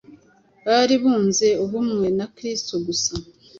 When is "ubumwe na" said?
1.63-2.25